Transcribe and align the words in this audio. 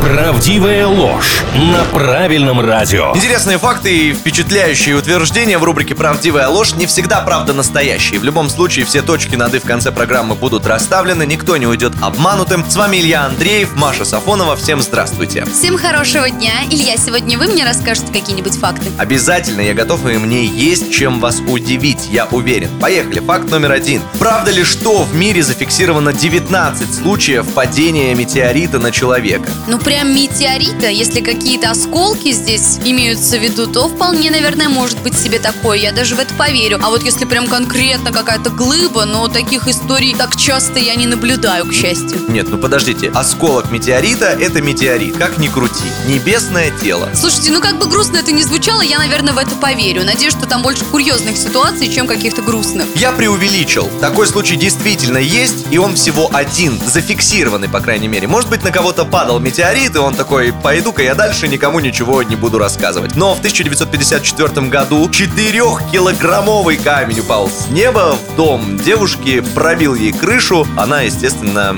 Правдивая 0.00 0.86
ложь 0.86 1.42
на 1.54 1.82
правильном 1.84 2.60
радио. 2.60 3.12
Интересные 3.16 3.58
факты 3.58 3.96
и 3.96 4.12
впечатляющие 4.12 4.94
утверждения 4.94 5.58
в 5.58 5.64
рубрике 5.64 5.94
«Правдивая 5.94 6.48
ложь» 6.48 6.74
не 6.74 6.86
всегда 6.86 7.20
правда 7.22 7.52
настоящие. 7.52 8.20
В 8.20 8.24
любом 8.24 8.48
случае, 8.48 8.84
все 8.84 9.02
точки 9.02 9.34
над 9.34 9.54
«и» 9.54 9.58
в 9.58 9.64
конце 9.64 9.90
программы 9.90 10.34
будут 10.34 10.66
расставлены, 10.66 11.26
никто 11.26 11.56
не 11.56 11.66
уйдет 11.66 11.92
обманутым. 12.00 12.64
С 12.68 12.76
вами 12.76 12.98
Илья 12.98 13.24
Андреев, 13.24 13.74
Маша 13.74 14.04
Сафонова. 14.04 14.54
Всем 14.56 14.80
здравствуйте. 14.80 15.44
Всем 15.46 15.76
хорошего 15.76 16.30
дня. 16.30 16.52
Илья, 16.70 16.96
сегодня 16.96 17.38
вы 17.38 17.46
мне 17.46 17.64
расскажете 17.64 18.12
какие-нибудь 18.12 18.56
факты? 18.58 18.86
Обязательно, 18.98 19.60
я 19.62 19.74
готов, 19.74 20.06
и 20.06 20.18
мне 20.18 20.44
есть 20.44 20.92
чем 20.92 21.20
вас 21.20 21.40
удивить, 21.40 22.08
я 22.10 22.26
уверен. 22.26 22.68
Поехали, 22.80 23.20
факт 23.20 23.50
номер 23.50 23.72
один. 23.72 24.02
Правда 24.18 24.50
ли, 24.50 24.62
что 24.62 25.04
в 25.04 25.14
мире 25.14 25.42
зафиксировано 25.42 26.12
19 26.12 26.94
случаев 26.94 27.46
падения 27.54 28.14
метеорита 28.14 28.78
на 28.78 28.92
человека? 28.92 29.50
Ну, 29.66 29.78
прям 29.86 30.12
метеорита, 30.12 30.88
если 30.88 31.20
какие-то 31.20 31.70
осколки 31.70 32.32
здесь 32.32 32.78
имеются 32.84 33.38
в 33.38 33.40
виду, 33.40 33.68
то 33.68 33.88
вполне, 33.88 34.32
наверное, 34.32 34.68
может 34.68 35.00
быть 35.00 35.16
себе 35.16 35.38
такое. 35.38 35.78
Я 35.78 35.92
даже 35.92 36.16
в 36.16 36.18
это 36.18 36.34
поверю. 36.34 36.80
А 36.82 36.90
вот 36.90 37.04
если 37.04 37.24
прям 37.24 37.46
конкретно 37.46 38.10
какая-то 38.10 38.50
глыба, 38.50 39.04
но 39.04 39.28
таких 39.28 39.68
историй 39.68 40.12
так 40.12 40.34
часто 40.34 40.80
я 40.80 40.96
не 40.96 41.06
наблюдаю, 41.06 41.66
к 41.66 41.72
счастью. 41.72 42.18
Нет, 42.26 42.48
ну 42.50 42.58
подождите, 42.58 43.10
осколок 43.14 43.70
метеорита— 43.70 44.26
это 44.40 44.60
метеорит, 44.60 45.18
как 45.18 45.38
ни 45.38 45.46
крути. 45.46 45.84
Небесное 46.08 46.72
тело. 46.82 47.08
Слушайте, 47.14 47.52
ну 47.52 47.60
как 47.60 47.78
бы 47.78 47.86
грустно 47.86 48.16
это 48.16 48.32
не 48.32 48.42
звучало, 48.42 48.80
я, 48.80 48.98
наверное, 48.98 49.34
в 49.34 49.38
это 49.38 49.54
поверю. 49.54 50.04
Надеюсь, 50.04 50.32
что 50.32 50.48
там 50.48 50.62
больше 50.62 50.84
курьезных 50.84 51.36
ситуаций, 51.36 51.94
чем 51.94 52.08
каких-то 52.08 52.42
грустных. 52.42 52.86
Я 52.96 53.12
преувеличил. 53.12 53.88
Такой 54.00 54.26
случай 54.26 54.56
действительно 54.56 55.18
есть, 55.18 55.66
и 55.70 55.78
он 55.78 55.94
всего 55.94 56.28
один, 56.32 56.76
зафиксированный, 56.84 57.68
по 57.68 57.78
крайней 57.78 58.08
мере. 58.08 58.26
Может 58.26 58.50
быть, 58.50 58.64
на 58.64 58.72
кого-то 58.72 59.04
падал 59.04 59.38
метеорит, 59.38 59.75
и 59.76 59.98
он 59.98 60.14
такой, 60.14 60.52
пойду-ка 60.52 61.02
я 61.02 61.14
дальше, 61.14 61.48
никому 61.48 61.80
ничего 61.80 62.22
не 62.22 62.34
буду 62.34 62.58
рассказывать. 62.58 63.14
Но 63.14 63.34
в 63.34 63.38
1954 63.38 64.68
году 64.68 65.08
4-килограммовый 65.08 66.82
камень 66.82 67.20
упал 67.20 67.48
с 67.48 67.68
неба 67.68 68.16
в 68.16 68.36
дом 68.36 68.78
девушки, 68.78 69.40
пробил 69.40 69.94
ей 69.94 70.12
крышу. 70.12 70.66
Она, 70.76 71.02
естественно, 71.02 71.76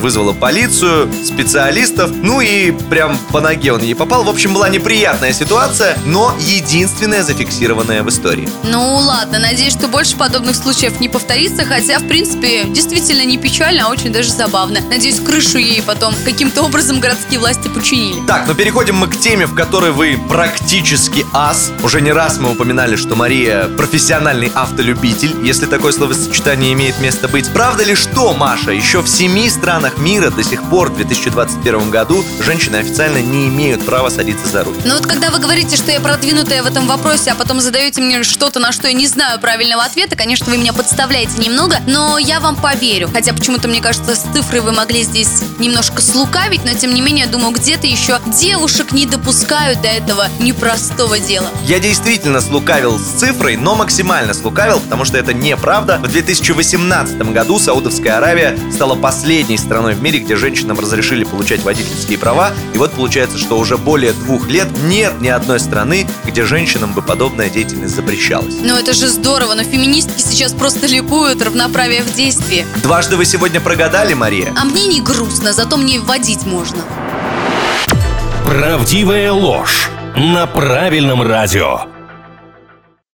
вызвала 0.00 0.32
полицию, 0.32 1.10
специалистов, 1.24 2.10
ну 2.22 2.40
и 2.40 2.70
прям 2.70 3.18
по 3.30 3.40
ноге 3.40 3.72
он 3.72 3.82
ей 3.82 3.94
попал. 3.94 4.24
В 4.24 4.28
общем, 4.28 4.54
была 4.54 4.68
неприятная 4.68 5.32
ситуация, 5.32 5.98
но 6.04 6.34
единственная 6.40 7.22
зафиксированная 7.22 8.02
в 8.02 8.08
истории. 8.08 8.48
Ну 8.64 8.96
ладно, 8.96 9.38
надеюсь, 9.38 9.72
что 9.72 9.88
больше 9.88 10.16
подобных 10.16 10.56
случаев 10.56 11.00
не 11.00 11.08
повторится, 11.08 11.64
хотя, 11.64 11.98
в 11.98 12.06
принципе, 12.06 12.64
действительно 12.64 13.24
не 13.24 13.38
печально, 13.38 13.86
а 13.86 13.90
очень 13.90 14.12
даже 14.12 14.30
забавно. 14.30 14.80
Надеюсь, 14.88 15.20
крышу 15.20 15.58
ей 15.58 15.82
потом 15.82 16.14
каким-то 16.24 16.62
образом 16.62 17.00
городские 17.00 17.40
власти 17.40 17.68
починили. 17.68 18.24
Так, 18.26 18.46
ну 18.46 18.54
переходим 18.54 18.96
мы 18.96 19.08
к 19.08 19.18
теме, 19.18 19.46
в 19.46 19.54
которой 19.54 19.92
вы 19.92 20.18
практически 20.28 21.26
ас. 21.32 21.72
Уже 21.82 22.00
не 22.00 22.12
раз 22.12 22.38
мы 22.38 22.52
упоминали, 22.52 22.96
что 22.96 23.16
Мария 23.16 23.68
профессиональный 23.76 24.50
автолюбитель, 24.54 25.34
если 25.42 25.66
такое 25.66 25.92
словосочетание 25.92 26.72
имеет 26.72 27.00
место 27.00 27.28
быть. 27.28 27.52
Правда 27.52 27.84
ли 27.84 27.94
что, 27.94 28.32
Маша, 28.34 28.70
еще 28.70 29.02
в 29.02 29.08
семи 29.08 29.48
странах 29.48 29.71
мира 29.98 30.30
до 30.30 30.42
сих 30.42 30.62
пор 30.64 30.90
в 30.90 30.96
2021 30.96 31.90
году 31.90 32.24
женщины 32.40 32.76
официально 32.76 33.18
не 33.18 33.46
имеют 33.46 33.84
права 33.84 34.10
садиться 34.10 34.46
за 34.48 34.64
руль? 34.64 34.76
Ну 34.84 34.94
вот 34.94 35.06
когда 35.06 35.30
вы 35.30 35.38
говорите, 35.38 35.76
что 35.76 35.90
я 35.90 36.00
продвинутая 36.00 36.62
в 36.62 36.66
этом 36.66 36.86
вопросе, 36.86 37.30
а 37.30 37.34
потом 37.34 37.60
задаете 37.60 38.00
мне 38.00 38.22
что-то, 38.22 38.60
на 38.60 38.72
что 38.72 38.88
я 38.88 38.92
не 38.92 39.06
знаю 39.06 39.40
правильного 39.40 39.84
ответа, 39.84 40.16
конечно, 40.16 40.46
вы 40.50 40.58
меня 40.58 40.72
подставляете 40.72 41.38
немного, 41.38 41.78
но 41.86 42.18
я 42.18 42.40
вам 42.40 42.56
поверю. 42.56 43.08
Хотя 43.12 43.32
почему-то, 43.32 43.68
мне 43.68 43.80
кажется, 43.80 44.14
с 44.14 44.24
цифрой 44.34 44.60
вы 44.60 44.72
могли 44.72 45.02
здесь 45.02 45.42
немножко 45.58 46.02
слукавить, 46.02 46.64
но 46.64 46.74
тем 46.74 46.94
не 46.94 47.00
менее, 47.00 47.26
думаю, 47.26 47.52
где-то 47.52 47.86
еще 47.86 48.20
девушек 48.26 48.92
не 48.92 49.06
допускают 49.06 49.80
до 49.80 49.88
этого 49.88 50.26
непростого 50.38 51.18
дела. 51.18 51.48
Я 51.64 51.78
действительно 51.78 52.40
слукавил 52.40 52.98
с 52.98 53.20
цифрой, 53.20 53.56
но 53.56 53.74
максимально 53.74 54.34
слукавил, 54.34 54.80
потому 54.80 55.04
что 55.04 55.16
это 55.16 55.32
неправда. 55.32 55.98
В 55.98 56.08
2018 56.08 57.32
году 57.32 57.58
Саудовская 57.58 58.18
Аравия 58.18 58.58
стала 58.72 58.94
последней 58.94 59.58
страной 59.62 59.94
в 59.94 60.02
мире, 60.02 60.18
где 60.18 60.36
женщинам 60.36 60.78
разрешили 60.78 61.24
получать 61.24 61.62
водительские 61.62 62.18
права. 62.18 62.52
И 62.74 62.78
вот 62.78 62.92
получается, 62.92 63.38
что 63.38 63.58
уже 63.58 63.78
более 63.78 64.12
двух 64.12 64.48
лет 64.48 64.68
нет 64.84 65.20
ни 65.20 65.28
одной 65.28 65.60
страны, 65.60 66.06
где 66.26 66.44
женщинам 66.44 66.92
бы 66.92 67.02
подобная 67.02 67.48
деятельность 67.48 67.94
запрещалась. 67.94 68.56
Ну 68.60 68.76
это 68.76 68.92
же 68.92 69.08
здорово, 69.08 69.54
но 69.54 69.62
феминистки 69.62 70.20
сейчас 70.20 70.52
просто 70.52 70.86
ликуют 70.86 71.40
равноправие 71.42 72.02
в 72.02 72.14
действии. 72.14 72.66
Дважды 72.82 73.16
вы 73.16 73.24
сегодня 73.24 73.60
прогадали, 73.60 74.14
Мария? 74.14 74.52
А 74.56 74.64
мне 74.64 74.86
не 74.86 75.00
грустно, 75.00 75.52
зато 75.52 75.76
мне 75.76 76.00
водить 76.00 76.44
можно. 76.44 76.82
Правдивая 78.44 79.32
ложь 79.32 79.90
на 80.16 80.46
правильном 80.46 81.22
радио. 81.22 81.86